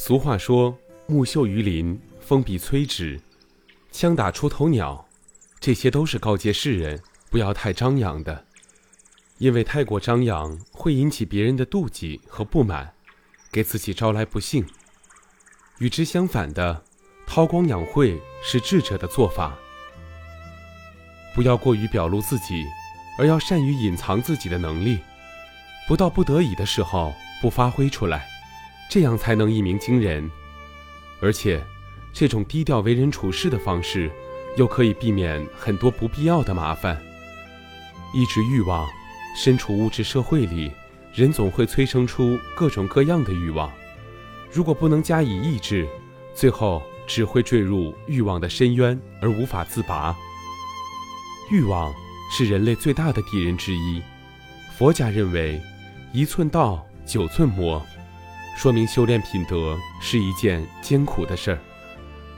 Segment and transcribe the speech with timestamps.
[0.00, 3.18] 俗话说：“木秀于林，风必摧之；
[3.90, 5.04] 枪打出头鸟。”
[5.60, 8.46] 这些都是告诫世人不要太张扬的，
[9.38, 12.94] 因为太过张扬会引起别人的妒忌和不满，
[13.50, 14.64] 给自己招来不幸。
[15.78, 16.84] 与之相反的，
[17.26, 19.58] 韬光养晦是智者的做法。
[21.34, 22.64] 不要过于表露自己，
[23.18, 25.00] 而要善于隐藏自己的能力，
[25.88, 27.12] 不到不得已的时候
[27.42, 28.28] 不发挥出来，
[28.90, 30.30] 这样才能一鸣惊人。
[31.20, 31.62] 而且，
[32.12, 34.10] 这种低调为人处事的方式。
[34.56, 37.00] 又可以避免很多不必要的麻烦。
[38.12, 38.88] 抑制欲望，
[39.36, 40.72] 身处物质社会里，
[41.14, 43.70] 人总会催生出各种各样的欲望。
[44.50, 45.86] 如果不能加以抑制，
[46.34, 50.16] 最后只会坠入欲望的深渊而无法自拔。
[51.52, 51.94] 欲望
[52.32, 54.02] 是人类最大的敌人之一。
[54.76, 55.60] 佛家认为，
[56.12, 57.80] 一寸道，九寸魔，
[58.58, 61.58] 说明修炼品德是一件艰苦的事儿。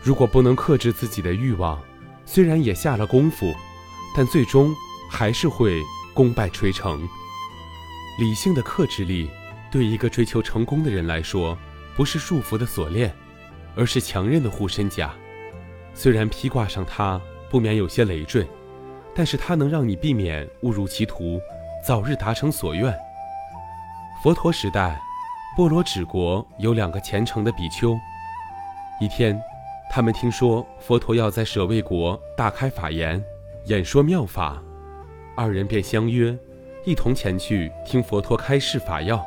[0.00, 1.82] 如果不能克制自己的欲望，
[2.24, 3.52] 虽然也下了功夫，
[4.16, 4.72] 但最终
[5.10, 5.82] 还是会
[6.14, 7.04] 功败垂成。
[8.20, 9.28] 理性的克制力，
[9.72, 11.58] 对一个追求成功的人来说，
[11.96, 13.12] 不是束缚的锁链，
[13.74, 15.12] 而是强韧的护身甲。
[15.94, 18.46] 虽然披挂上它，不免有些累赘，
[19.16, 21.40] 但是它能让你避免误入歧途，
[21.84, 22.96] 早日达成所愿。
[24.22, 25.00] 佛陀时代，
[25.56, 27.96] 波罗止国有两个虔诚的比丘，
[29.00, 29.40] 一天。
[29.88, 33.22] 他们听说佛陀要在舍卫国大开法言，
[33.66, 34.60] 演说妙法，
[35.36, 36.36] 二人便相约，
[36.84, 39.24] 一同前去听佛陀开示法要。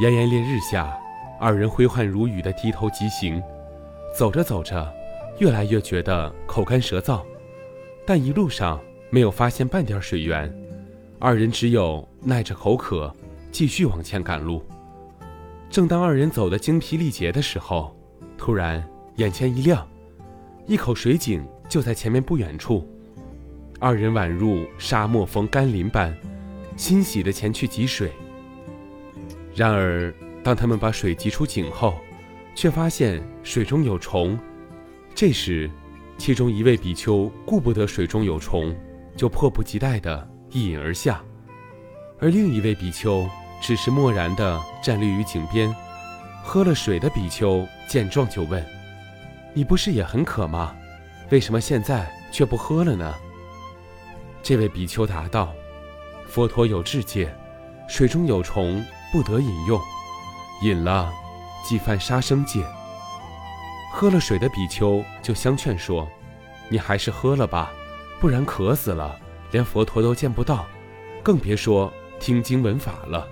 [0.00, 0.94] 炎炎烈日下，
[1.40, 3.42] 二人挥汗如雨地低头疾行，
[4.14, 4.92] 走着走着，
[5.38, 7.22] 越来越觉得口干舌燥，
[8.04, 10.54] 但一路上没有发现半点水源，
[11.18, 13.10] 二人只有耐着口渴，
[13.50, 14.62] 继续往前赶路。
[15.74, 17.92] 正当二人走得精疲力竭的时候，
[18.38, 18.80] 突然。
[19.16, 19.84] 眼前一亮，
[20.68, 22.88] 一口水井就在前面不远处。
[23.80, 26.16] 二人宛如沙漠逢甘霖般，
[26.76, 28.12] 欣喜地前去汲水。
[29.52, 30.14] 然而，
[30.44, 31.94] 当他们把水汲出井后，
[32.54, 34.38] 却发现水中有虫。
[35.12, 35.68] 这时，
[36.16, 38.72] 其中一位比丘顾不得水中有虫，
[39.16, 41.16] 就迫不及待地一饮而下；
[42.20, 43.28] 而另一位比丘
[43.64, 45.74] 只是漠然地站立于井边。
[46.42, 48.62] 喝了水的比丘见状就问。
[49.54, 50.76] 你不是也很渴吗？
[51.30, 53.14] 为什么现在却不喝了呢？
[54.42, 55.50] 这位比丘答道
[56.28, 57.34] ：“佛陀有智戒，
[57.88, 59.80] 水中有虫不得饮用，
[60.60, 61.10] 饮了
[61.64, 62.62] 即犯杀生戒。”
[63.90, 66.06] 喝了水的比丘就相劝说
[66.68, 67.72] ：“你还是喝了吧，
[68.20, 69.18] 不然渴死了，
[69.52, 70.66] 连佛陀都见不到，
[71.22, 73.26] 更别说听经闻法了。”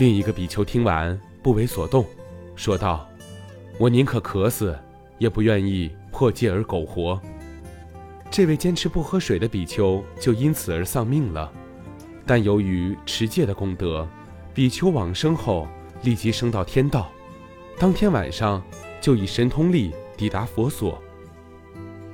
[0.00, 2.06] 另一个比丘听完不为所动，
[2.56, 3.06] 说道。
[3.78, 4.74] 我宁可渴死，
[5.18, 7.20] 也不愿意破戒而苟活。
[8.30, 11.52] 这位坚持不喝水的比丘就因此而丧命了。
[12.24, 14.08] 但由于持戒的功德，
[14.54, 15.68] 比丘往生后
[16.02, 17.10] 立即升到天道。
[17.78, 18.62] 当天晚上
[19.02, 20.98] 就以神通力抵达佛所，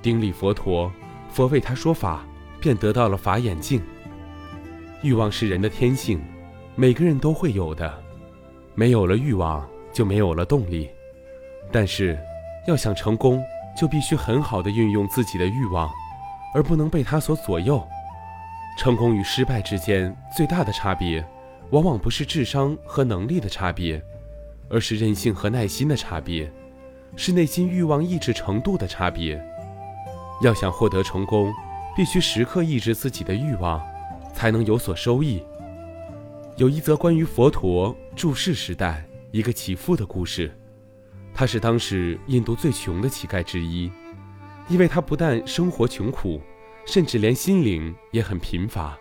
[0.00, 0.90] 顶礼佛陀，
[1.28, 2.24] 佛为他说法，
[2.58, 3.82] 便得到了法眼镜。
[5.02, 6.18] 欲望是人的天性，
[6.76, 7.92] 每个人都会有的。
[8.74, 10.90] 没有了欲望，就没有了动力。
[11.70, 12.18] 但是，
[12.66, 13.42] 要想成功，
[13.76, 15.88] 就必须很好的运用自己的欲望，
[16.52, 17.86] 而不能被他所左右。
[18.76, 21.24] 成功与失败之间最大的差别，
[21.70, 24.02] 往往不是智商和能力的差别，
[24.68, 26.50] 而是韧性和耐心的差别，
[27.14, 29.40] 是内心欲望抑制程度的差别。
[30.42, 31.54] 要想获得成功，
[31.94, 33.80] 必须时刻抑制自己的欲望，
[34.32, 35.40] 才能有所收益。
[36.56, 40.56] 有一则关于佛陀住世时代一个起伏的故事。
[41.34, 43.90] 他是当时印度最穷的乞丐之一，
[44.68, 46.40] 因为他不但生活穷苦，
[46.86, 48.96] 甚至连心灵也很贫乏。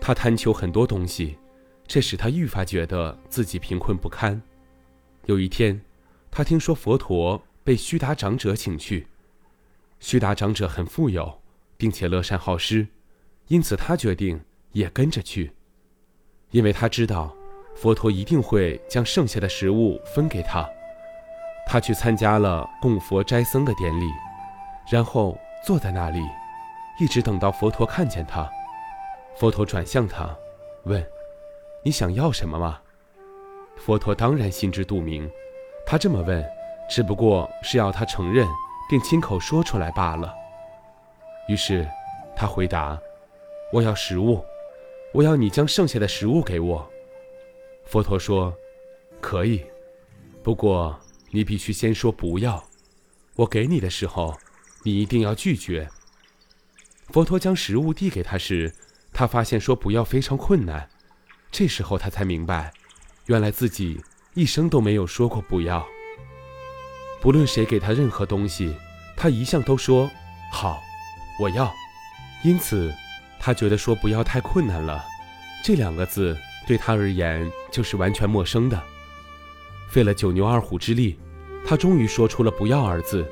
[0.00, 1.36] 他贪求很多东西，
[1.84, 4.40] 这使他愈发觉得自己贫困不堪。
[5.24, 5.80] 有一天，
[6.30, 9.08] 他听说佛陀被须达长者请去，
[9.98, 11.42] 须达长者很富有，
[11.76, 12.86] 并且乐善好施，
[13.48, 14.40] 因此他决定
[14.70, 15.50] 也跟着去，
[16.56, 17.30] 因为他知道
[17.74, 20.66] 佛陀一定会将剩下的食物分给他。
[21.66, 24.06] 他去参加了供佛斋僧的典礼，
[24.90, 25.36] 然后
[25.66, 26.18] 坐在那里，
[26.98, 28.50] 一直等到佛陀看见他。
[29.36, 30.34] 佛陀转向他，
[30.84, 31.06] 问
[31.84, 32.80] ：“你想要什么吗？”
[33.76, 35.30] 佛陀当然心知肚明，
[35.84, 36.42] 他这么问，
[36.88, 38.48] 只不过是要他承认
[38.88, 40.34] 并亲口说出来罢了。
[41.48, 41.86] 于是，
[42.34, 42.98] 他回答
[43.74, 44.42] ：“我要食物，
[45.16, 46.86] 我要你将剩下的食物给我。”
[47.88, 48.54] 佛陀说
[49.18, 49.64] ：“可以，
[50.42, 52.62] 不过你必须先说不要。
[53.34, 54.36] 我给你的时候，
[54.82, 55.88] 你一定要拒绝。
[57.08, 58.70] 佛陀将食物递给他时，
[59.10, 60.86] 他发现说不要非常困难。
[61.50, 62.70] 这时候他才明白，
[63.24, 63.98] 原来自己
[64.34, 65.86] 一生都没有说过不要。
[67.22, 68.76] 不论谁给他任何东西，
[69.16, 70.10] 他一向都说
[70.52, 70.78] 好，
[71.40, 71.72] 我要。
[72.44, 72.94] 因此，
[73.46, 75.04] 他觉得说不要太困难了。
[75.62, 78.82] 这两个字对他而言就是完全陌生的。
[79.88, 81.16] 费了九牛二虎之力，
[81.64, 83.24] 他终于说出了“不要”二字。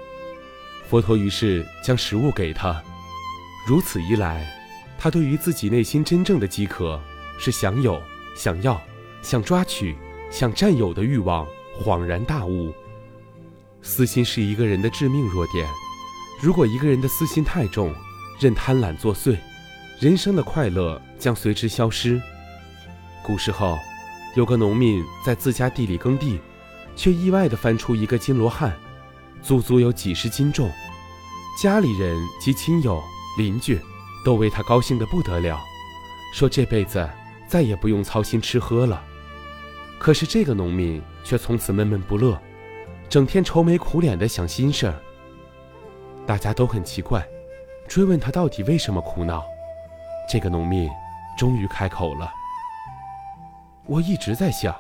[0.89, 2.81] 佛陀于是将食物给他。
[3.67, 4.47] 如此一来，
[4.97, 7.01] 他对于自己内心真正的饥渴
[7.37, 8.01] 是想有、
[8.37, 8.81] 想要、
[9.21, 9.97] 想抓取、
[10.31, 11.45] 想占有的欲望
[11.83, 12.73] 恍然大悟。
[13.83, 15.69] 私心是一个人的致命弱点。
[16.41, 17.93] 如果一个人的私心太重，
[18.39, 19.37] 任贪婪作祟，
[20.01, 22.21] 人生的快乐将随之消失。
[23.25, 23.79] 古时候，
[24.37, 26.41] 有个农民在自家地里耕地，
[26.95, 28.75] 却意外地翻出一个金罗汉，
[29.43, 30.71] 足足有几十斤重。
[31.61, 33.03] 家里人及亲友。
[33.37, 33.77] 邻居
[34.25, 35.59] 都为他高兴得不得了，
[36.33, 37.11] 说这辈子
[37.49, 39.03] 再也不用操心吃喝了。
[39.99, 42.41] 可是这个农民却从此闷闷不乐，
[43.09, 44.95] 整天愁眉苦脸地想心事儿。
[46.25, 47.27] 大家都很奇怪，
[47.89, 49.45] 追问他到底为什么苦恼。
[50.29, 50.91] 这个农民
[51.37, 52.33] 终于开口了
[53.87, 54.75] ：“我一直在想，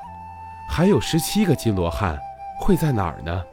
[0.68, 2.18] 还有十七个金罗汉
[2.60, 3.44] 会在哪儿呢？”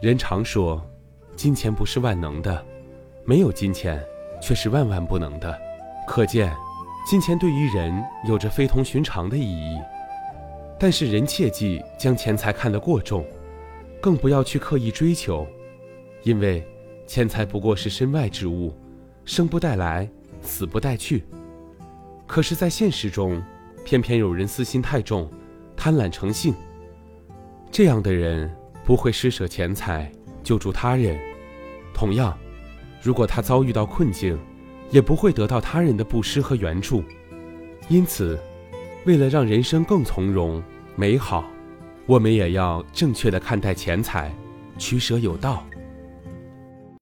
[0.00, 0.82] 人常说，
[1.36, 2.64] 金钱不是万能的。
[3.24, 4.02] 没有金钱，
[4.40, 5.56] 却是万万不能的。
[6.06, 6.52] 可见，
[7.06, 9.78] 金钱对于人有着非同寻常的意义。
[10.78, 13.24] 但是人切记将钱财看得过重，
[14.00, 15.46] 更不要去刻意追求，
[16.22, 16.66] 因为
[17.06, 18.74] 钱财不过是身外之物，
[19.24, 20.08] 生不带来，
[20.42, 21.24] 死不带去。
[22.26, 23.42] 可是，在现实中，
[23.84, 25.30] 偏偏有人私心太重，
[25.76, 26.54] 贪婪成性。
[27.70, 30.10] 这样的人不会施舍钱财
[30.42, 31.18] 救助他人，
[31.94, 32.36] 同样。
[33.02, 34.38] 如果他遭遇到困境，
[34.90, 37.02] 也不会得到他人的布施和援助。
[37.88, 38.38] 因此，
[39.06, 40.62] 为了让人生更从容
[40.96, 41.48] 美好，
[42.06, 44.34] 我们也要正确的看待钱财，
[44.78, 45.64] 取舍有道。